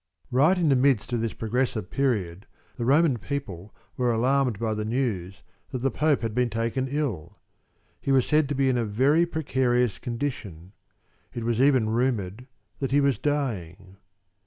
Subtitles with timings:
[0.31, 4.83] Right in the midst of this progressive period the Roman people were alarmed by the
[4.83, 7.39] news that the Pope had been taken ill.
[7.99, 10.71] He was said to be in a very precarious condition;
[11.35, 12.47] it was even rumored
[12.79, 13.97] that he was dying.